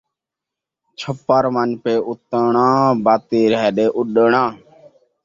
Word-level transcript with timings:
چھپر 0.99 1.43
ون٘ڄ 1.53 1.71
پئے 1.83 1.95
اُتاݨاں، 2.07 2.81
باقی 3.05 3.41
رہ 3.51 3.61
ڳئے 3.75 3.85
اݙاݨاں 3.99 4.49